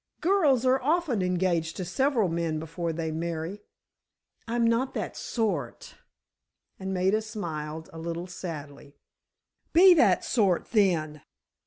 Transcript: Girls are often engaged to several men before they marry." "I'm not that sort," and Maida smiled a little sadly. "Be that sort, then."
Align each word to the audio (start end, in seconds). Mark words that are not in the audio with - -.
Girls 0.21 0.65
are 0.65 0.81
often 0.81 1.21
engaged 1.21 1.77
to 1.77 1.85
several 1.85 2.27
men 2.27 2.57
before 2.57 2.91
they 2.91 3.11
marry." 3.11 3.61
"I'm 4.47 4.65
not 4.65 4.95
that 4.95 5.15
sort," 5.15 5.93
and 6.79 6.91
Maida 6.91 7.21
smiled 7.21 7.87
a 7.93 7.99
little 7.99 8.25
sadly. 8.25 8.95
"Be 9.73 9.93
that 9.93 10.25
sort, 10.25 10.71
then." 10.71 11.21